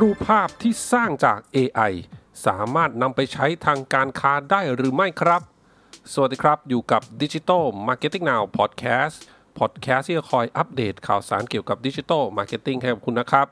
[0.00, 1.92] รูปภาพที่สร้างจาก AI
[2.46, 5.42] สามารถนำไปใช้ทางการค้าได้หรือไม่ครับ
[6.12, 9.16] สวัสดีครับอยู่กับ Digital Marketing Now Podcast
[9.58, 13.46] Podcast ที่จะคอยอัปเดตข่าวสารเกี่ยวกับ Digital Marketing ให้กับคุณนะครับ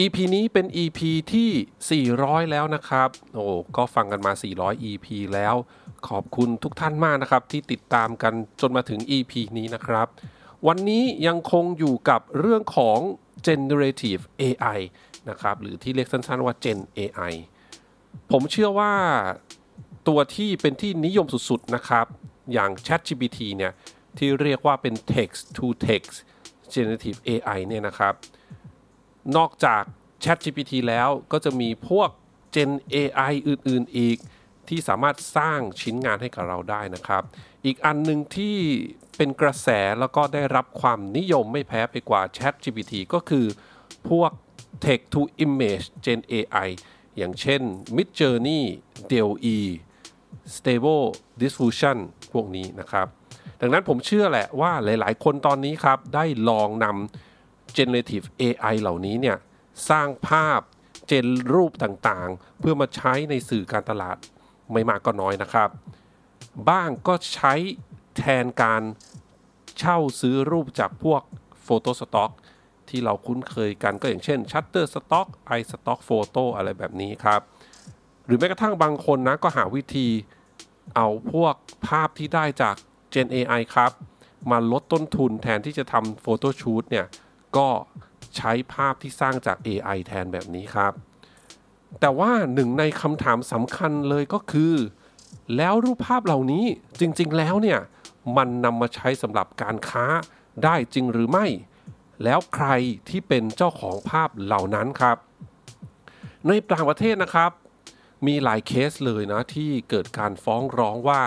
[0.00, 1.00] EP นี้เป็น EP
[1.32, 3.44] ที่ 400 แล้วนะครับ โอ้
[3.76, 5.54] ก็ฟังกันมา 400 EP แล้ว
[6.08, 10.06] ขอบคุณทุกท่านมากนะครับ ที่ติดตามกันจนมาถึง EP นี้นะครับ
[10.66, 13.00] วันนี้ยังคงอยู่กับเรื่องของ
[13.46, 14.78] generative AI
[15.30, 17.32] นะครับหรือที่เรียกสั้นๆว่า Gen AI
[18.30, 18.92] ผมเชื่อว่า
[20.08, 22.06] ตัวที่เป็นที่นิยมสุดๆนะครับ
[22.52, 23.72] อย่าง ChatGPT เนี่ย
[24.18, 26.16] ที่เรียกว่าเป็น text to text
[26.72, 28.14] generative AI เนี่ยนะครับ
[29.36, 29.82] นอกจาก
[30.24, 32.10] ChatGPT แล้วก็จะมีพวก
[32.54, 34.18] Gen AI อื่นๆอีก
[34.68, 37.22] ที่สามารถสร้างชิ้นงานให้กับเราได้นะครับ
[37.64, 38.56] อีกอันหนึ่งที่
[39.16, 39.68] เป็นกระแส
[40.00, 43.46] แล้วก็ได้รับความนิยมไม่แพ้ไปกว่า ChatGPT ก็คือ
[44.08, 44.30] พวก
[44.84, 46.68] Text to Image Gen AI
[47.16, 47.62] อย่างเช่น
[47.96, 48.62] Midjourney
[49.10, 49.58] DALL-E
[50.56, 51.06] Stable
[51.42, 51.98] Diffusion
[52.32, 53.06] พวกนี้นะครับ
[53.60, 59.36] ดังนั้นผมเชื่อแหละว่าหลาย ๆ คนตอนนี้ครับ ได้ลองนำ generative AI เหล่านี้เนี่ย
[59.90, 60.60] สร้างภาพ
[61.06, 64.16] เจนรูปต่างๆ เพื่อมาใช้ในสื่อการตลาด
[64.72, 65.68] ไม่มากก็น้อยนะครับ
[66.70, 67.54] บ้างก็ใช้
[68.18, 68.82] แทนการ
[69.78, 71.22] เช่าซื้อรูปจากพวก
[71.66, 72.30] Photo Stock
[72.88, 75.26] ที่เราคุ้นเคยกันก็อย่างเช่น Shutterstock
[75.58, 77.40] iStock Photo อะไรแบบนี้ครับ
[78.26, 80.08] หรือแม้กระทั่งบางคนนะก็หาวิธี
[80.96, 81.54] เอาพวก
[81.86, 82.74] ภาพที่ได้จาก
[83.14, 83.92] Gen AI ครับ
[84.50, 87.06] มาลดต้นทุนแทนที่จะทำโฟโต้ชูตเนี่ย
[87.56, 87.68] ก็
[88.36, 90.92] ใช้ภาพที่สร้างจาก AI แทนแบบนี้ครับ
[92.00, 94.74] แต่ว่าหนึ่งในคำถามสำคัญเลยก็คือ
[95.56, 96.64] แล้วรูปภาพเหล่านี้
[97.00, 97.78] จริงๆแล้วเนี่ย
[98.36, 100.06] มันนำมาใช้สำหรับการค้า
[100.64, 101.46] ได้จริงหรือไม่
[102.24, 102.68] แล้วใคร
[103.08, 105.16] ที่เป็นเจ้าของภาพเหล่านั้นครับ
[106.46, 107.50] ในต่างประเทศนะครับ
[108.26, 111.20] มีหลายเคสเลยนะที่เกิดการฟ้องร้องว่า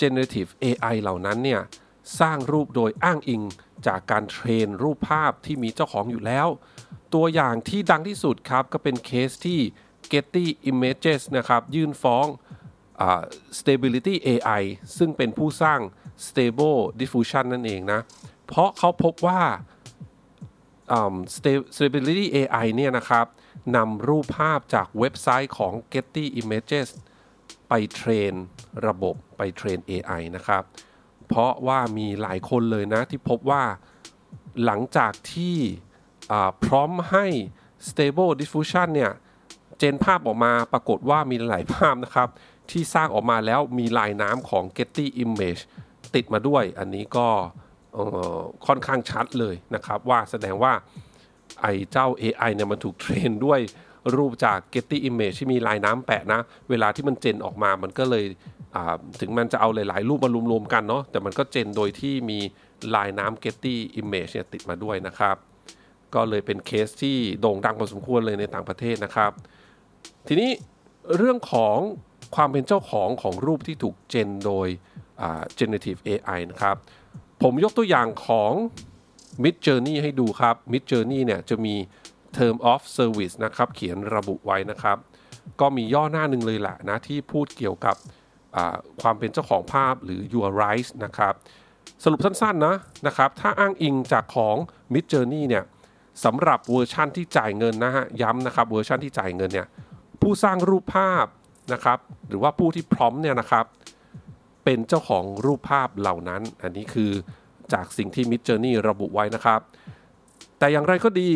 [0.00, 1.62] generative AI เหล่านั้นเนี่ย
[2.20, 3.42] สร้างรูปโดยอ้างอิง
[3.86, 6.48] จากการเทรนรูปภาพที่มีเจ้าของอยู่แล้ว
[7.14, 9.60] ตัวอย่างที่ดังที่สุดครับ ก็เป็นเคสที่
[10.12, 12.26] Getty Images นะครับ ยื่นฟ้อง
[13.06, 13.22] uh,
[13.58, 14.62] Stability AI
[14.96, 15.80] ซึ่งเป็นผู้สร้าง
[16.26, 18.00] Stable Diffusion นั่นเองนะ
[18.46, 19.42] เพราะเขาพบว่า
[21.76, 23.26] Stability AI เนี่ยนะครับ
[23.76, 26.88] นำรูปภาพจากเว็บไซต์ของ Getty Images
[27.68, 28.32] ไปเทรน
[28.86, 30.62] ระบบไปเทรน AI นะครับ
[31.28, 33.64] เพราะว่ามีหลายคนเลยนะที่พบว่า
[34.64, 35.56] หลังจากที่
[36.64, 37.26] พร้อมให้
[37.88, 39.12] Stable Diffusion เนี่ย
[39.78, 42.28] เจนภาพออกมาปรากฏว่ามีหลายภาพนะครับ
[42.70, 45.62] ที่สร้างออกมาแล้วมีลายน้ำของ Getty Image
[46.14, 47.28] ติดมาด้วย อันนี้ก็
[48.66, 50.72] ค่อนข้างชัดเลยนะครับ ว่าแสดงว่า
[51.62, 53.60] ไอ้เจ้า AI เนี่ยมันถูกเทรนด้วย
[54.16, 56.40] รูปจาก Getty Image ที่มีลายน้ำแปะนะ
[56.70, 58.24] เวลาที่มันเจนออกมามันก็เลย
[59.20, 62.38] ถึงมันจะเอาหลาย ๆ รูปมารวม ๆ กันเนาะแต่มันก็เจนโดยที่มี
[62.94, 65.36] ลายน้ำ Getty Image เนี่ยติดมาด้วยนะครับ
[66.14, 69.32] ก็เลยเป็นเคสที่โด่งดังพอสมควรเลยในต่างประเทศนะครับ
[70.28, 70.50] ทีนี้
[71.16, 71.76] เรื่องของ
[72.36, 74.68] ความเป็นเจ้าของของรูปที่ถูกเจนโดย
[75.58, 76.76] generative AI นะครับ
[77.42, 78.52] ผมยกตัวอย่างของ
[79.44, 81.74] Mid Journey ให้ดูครับ Mid Journey เนี่ยจะมี
[82.36, 84.96] Term of Service นะครับ เขียนระบุไว้นะครับ
[85.60, 87.96] ก็มีย่อหน้าหนึ่งเลยแหละนะที่พูดเกี่ยวกับ
[89.02, 91.34] ความเป็นเจ้าของภาพหรือ your rights นะครับ
[92.02, 92.76] สรุปสั้นๆนะ
[93.06, 94.56] นะครับ ถ้าอ้างอิงจากของ
[94.94, 95.64] Mid Journey เนี่ย
[96.24, 99.66] สำหรับเวอร์ชั่นที่จ่ายเงินนะฮะย้ำนะครับเวอร์ชันที่จ่ายเงินเนี่ย
[100.22, 101.26] ผู้สร้างรูปภาพ
[101.72, 103.64] นะครับ หรือว่าผู้ที่พร้อมเนี่ยนะครับ
[104.66, 107.12] เป็นเจ้าของรูปภาพเหล่านั้น อันนี้คือ
[107.72, 109.60] จากสิ่งที่ Mid Journey ระบุไว้นะครับ
[110.58, 111.30] แต่อย่างไรก็ดี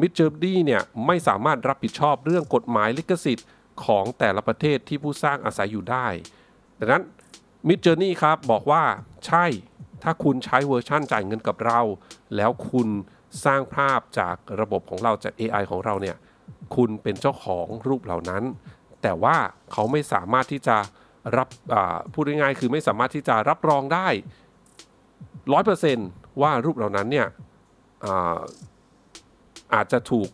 [0.00, 3.46] Mid Journey เนี่ยไม่สามารถรับผิดชอบเรื่องกฎหมายลิขสิทธิ์
[3.84, 6.06] ของแต่ละประเทศที่ผู้สร้างอาศัยอยู่ได้
[6.80, 7.02] ดังนั้น
[7.68, 8.82] Mid Journey ครับบอกว่า
[9.26, 9.44] ใช่
[10.02, 11.80] ถ้าคุณใช้เวอร์ชั่นจ่ายเงินกับเรา
[12.36, 12.88] แล้วคุณ
[13.44, 16.16] สร้างภาพจากระบบของเราจาก AI ของเราเนี่ย
[16.76, 18.42] คุณเป็นเจ้าของรูปเหล่านั้น
[19.02, 19.36] แต่ว่า
[19.72, 20.76] เขาไม่สามารถที่จะ
[21.36, 21.48] รับ
[22.12, 24.08] พูดง่ายๆคือไม่สามารถที่จะรับรองได้
[25.52, 25.98] ร้อยเปอร์เซน
[26.42, 27.28] ว่ารูปเหล่านั้นเนี่ย
[28.04, 28.38] อา
[29.74, 30.28] อาจจะถูก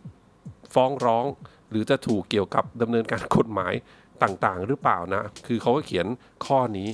[0.74, 1.24] ฟ้องร้อง
[1.70, 3.74] หรือจะถูกเกี่ยวกับดำเนินการกฎหมาย
[4.22, 6.06] ต่างๆ หรือเปล่านะ คือเขาก็เขียน
[6.46, 6.88] ข้อนี้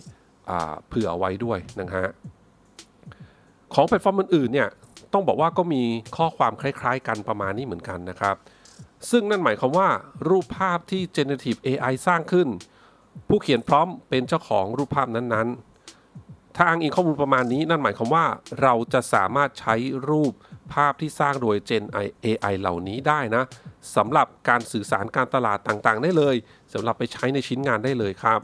[0.88, 2.08] เผื่อไว้ด้วยนะฮะ
[3.74, 4.68] ของแพลตฟอร์มอื่นๆเนี่ย
[5.12, 5.82] ต้องบอกว่าก็มี
[6.16, 8.36] ข้อความคล้ายๆ กันประมาณนี้เหมือนกันนะครับ
[9.10, 9.88] ซึ่งนั่นหมายความว่า
[10.28, 12.48] รูปภาพที่ generative AI สร้างขึ้น
[13.28, 18.26] ผู้เขียนพร้อมเป็นเจ้าของรูปภาพนั้นๆ ถ้าอ้างอิงข้อมูลประมาณนี้นั่นหมายความว่า
[18.62, 19.74] เราจะสามารถใช้
[20.08, 20.32] รูป
[20.74, 21.84] ภาพที่สร้างโดย Gen
[22.24, 23.44] AI เหล่านี้ได้นะ
[23.96, 26.36] สำหรับการสื่อสารการตลาดต่างๆ ได้เลย
[26.72, 28.40] สำหรับไปใช้ในชิ้นงานได้เลยครับ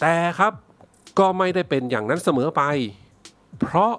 [0.00, 0.52] แต่ครับ
[1.18, 2.62] ก็ไม่ได้เป็นอย่างนั้นเสมอไป
[3.60, 3.92] เพราะ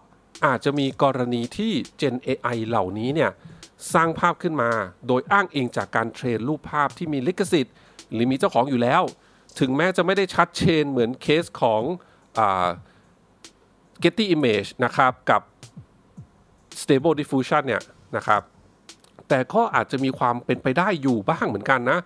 [0.46, 1.72] อาจจะมีกรณีที่
[2.02, 3.32] Gen AI เหล่านี้เนี่ย
[3.94, 4.72] สร้างภาพขึ้นมา
[5.08, 7.76] โดยอ้างอิงจากการเทรนรูปภาพที่มีลิขสิทธิ์
[8.14, 9.04] หรือมีเจ้าของอยู่แล้ว
[9.60, 11.82] ถึงแม้จะไม่ได้ชัดเจนเหมือนเคสของ
[12.40, 12.42] อ
[14.04, 15.42] Getty Image นะครับกับ
[16.82, 17.82] Stable Diffusion เนี่ย
[18.18, 18.42] นะครับ
[19.30, 22.00] แต่ก็อาจจะมีความเป็นไปได้อยู่บ้างเหมือนกันนะ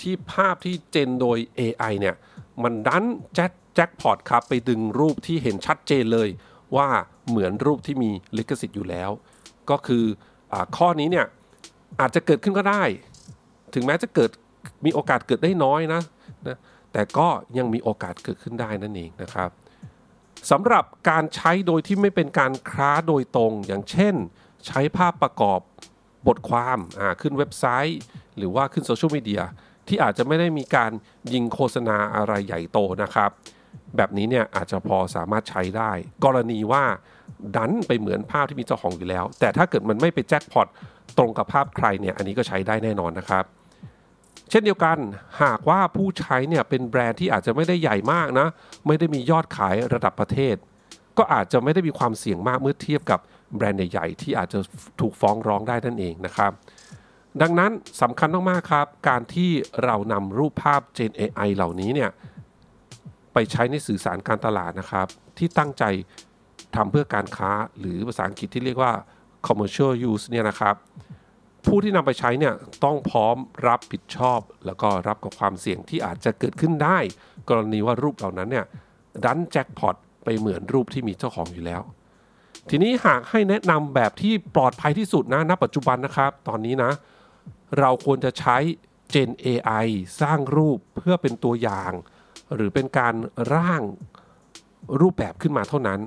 [0.00, 2.14] ที่ภาพที่เจนโดย AI เนี่ย
[2.62, 6.28] มันดันแจ็คแจ็คพอตครับ ไปดึงรูปที่เห็นชัดเจนเลย
[6.76, 6.88] ว่า
[7.28, 9.10] เหมือนรูปที่มีลิขสิทธิ์อยู่แล้ว
[9.70, 10.04] ก็คือ
[10.52, 11.26] อข้อนี้เนี่ย
[12.00, 12.82] อาจจะเกิดขึ้นก็ได้
[13.74, 14.30] ถึงแม้จะเกิด
[14.84, 16.02] มีโอกาสเกิดได้น้อยนะ
[16.46, 16.58] นะ
[16.92, 17.28] แต่ก็
[17.58, 19.50] ยังมีโอกาสเกิดขึ้นได้นั่นเองนะครับ
[20.50, 24.14] สำหรับการใช้โดยที่ไม่เป็นการค้าโดยตรง อย่างเช่น
[24.66, 25.60] ใช้ภาพประกอบ
[26.26, 26.78] บทความ
[27.20, 28.00] ขึ้นเว็บไซต์
[28.36, 29.42] หรือว่าขึ้นโซเชียลมีเดีย
[29.88, 30.92] ที่อาจจะไม่ได้มีการ
[31.32, 33.30] ยิงโฆษณาอะไรใหญ่โตนะครับ
[33.96, 35.92] แบบนี้เนี่ยอาจจะพอสามารถใช้ได้
[36.24, 36.84] กรณีว่า
[37.56, 40.68] ดันไปเหมือนภาพที่มีเจ้าของอยู่แล้ว แต่ถ้าเกิดมันไม่ไปแจ็คพอต
[41.18, 43.44] ตรงกับภาพใครเนี่ยอันนี้ก็ใช้ได้แน่นอนนะครับ
[44.50, 44.98] เช่นเดียวกัน
[45.42, 48.48] หากว่าผู้ใช้เนี่ยเป็นแบรนด์ที่อาจจะไม่ได้ใหญ่มากนะ
[48.86, 50.56] ไม่ได้มียอดขายระดับประเทศ
[51.18, 53.20] ก็อาจจะไม่ได้มีความเสี่ยงมากเมื่อเทียบกับ
[53.56, 54.58] แบรนด์ใหญ่ๆที่อาจจะ
[55.00, 56.52] ถูกฟ้องร้องได้นั่นเองนะครับ
[57.42, 57.70] ดังนั้น
[58.02, 59.50] สำคัญมากๆครับ การที่
[59.84, 62.10] เรานำรูปภาพ Gen AI เหล่านี้เนี่ย
[63.32, 65.06] ไปใช้ในสื่อสารการตลาดนะครับ
[65.38, 65.84] ที่ตั้งใจ
[66.76, 68.92] ทำเพื่อการค้าหรือภาษาอังกฤษที่เรียกว่า
[69.46, 70.76] commercial use เนี่ยนะครับ
[71.68, 72.54] ผู้ที่นำไปใช้เนี่ย
[72.84, 73.36] ต้องพร้อม
[73.68, 76.98] รับผิดชอบ แล้วก็รับกับความเสี่ยงที่อาจจะเกิดขึ้นได้
[77.48, 78.66] กรณีว่ารูปเหล่านั้นเนี่ย
[79.24, 81.82] ดันแจ็คพอตไปเหมือนรูปที่มีเจ้าของอยู่แล้ว
[82.70, 86.90] ทีนี้หากให้แนะนำแบบที่ปลอดภัยที่สุดนะณปัจจุบันนะครับ ตอนนี้นะ
[87.78, 88.56] เราควรจะใช้
[89.14, 89.86] Gen AI
[90.20, 91.92] สร้างรูปเพื่อเป็นตัวอย่าง
[92.54, 93.14] หรือเป็นการ
[93.54, 93.82] ร่าง
[95.00, 96.00] รูปแบบขึ้นมาเท่านั้น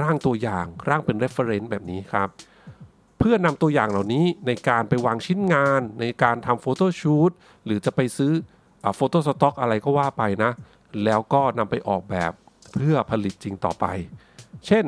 [0.00, 2.28] ร่างตัวอย่างร่างเป็น reference แบบนี้ครับ
[3.18, 7.30] เพื่อนำตัวอย่างเหล่านี้ในการไปวางชิ้นงาน ในการทำโฟโต้ชูต
[7.64, 8.32] หรือจะไปซื้อ
[8.96, 10.52] โฟโต้สต็อกอะไรก็ว่าไปนะ
[11.04, 12.32] แล้วก็นำไปออกแบบ
[12.74, 13.86] เพื่อผลิตจริงต่อไป
[14.66, 14.84] เช่น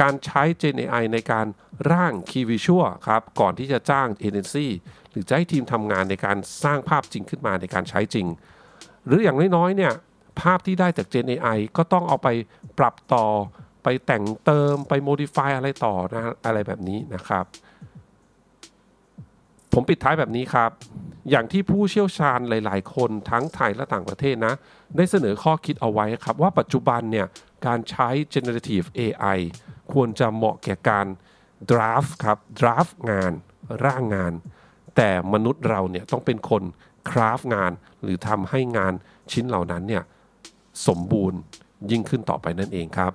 [0.00, 1.46] การใช้ Gen AI ในการ
[1.90, 4.70] ร่าง Key Visual ครับ ก่อนที่จะจ้างเอเจนซี่
[5.10, 8.26] หรือจะให้ทีมทำงานในการสร้างภาพจริงขึ้นมาในการใช้จริง
[9.06, 9.92] หรืออย่างน้อยๆเนี่ย
[10.40, 12.28] ภาพที่ได้จาก Gen AI ก็ต้องเอาไป
[12.78, 13.26] ปรับต่อ
[13.88, 17.44] ไปแต่งเติมไป modify อะไรต่อนะอะไรแบบนี้นะครับ
[19.72, 20.70] ผมปิดท้ายแบบนี้ครับ
[21.30, 24.54] อย่างที่ผู้เชี่ยวชาญหลาย ๆ คนทั้งไทยและต่างประเทศนะ
[24.96, 27.26] ได้เสนอข้อคิดเอาไว้ครับ ว่าปัจจุบันเนี่ย
[27.66, 29.38] การใช้ generative AI
[29.92, 31.06] ควรจะเหมาะแก่การ
[31.70, 33.32] draft ครับ draft งาน
[33.84, 34.32] ร่างงาน
[34.96, 36.62] แต่มนุษย์เราเนี่ยต้องเป็นคน
[37.10, 37.72] คราฟงาน
[38.02, 38.92] หรือทำให้งาน
[39.32, 40.02] ชิ้นเหล่านั้นเนี่ย
[40.86, 41.38] สมบูรณ์
[41.90, 43.14] ยิ่งขึ้นต่อไปนั่นเองครับ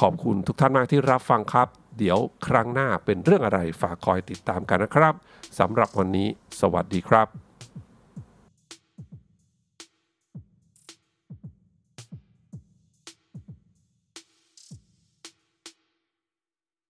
[0.00, 1.68] ขอบคุณทุกท่านมากที่รับฟังครับ
[1.98, 5.14] เดี๋ยวครั้งหน้าเป็นเรื่องอะไรฝากคอยติดตามกันนะครับ
[5.58, 6.28] สำหรับวันนี้
[6.60, 7.26] สวัสดีครับ